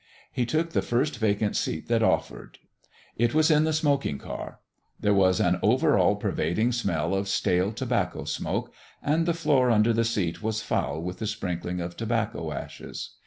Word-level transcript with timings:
He 0.31 0.47
took 0.47 0.71
the 0.71 0.81
first 0.81 1.19
vacant 1.19 1.55
seat 1.55 1.87
that 1.87 2.01
offered; 2.01 2.57
it 3.17 3.35
was 3.35 3.51
in 3.51 3.65
the 3.65 3.71
smoking 3.71 4.17
car. 4.17 4.59
There 4.99 5.13
was 5.13 5.39
an 5.39 5.57
all 5.57 6.15
pervading 6.15 6.71
smell 6.71 7.13
of 7.13 7.27
stale 7.29 7.71
tobacco 7.71 8.23
smoke, 8.23 8.73
and 9.03 9.27
the 9.27 9.35
floor 9.35 9.69
under 9.69 9.93
the 9.93 10.03
seat 10.03 10.41
was 10.41 10.63
foul 10.63 10.99
with 11.03 11.19
the 11.19 11.27
sprinkling 11.27 11.79
of 11.81 11.95
tobacco 11.95 12.51
ashes. 12.51 13.11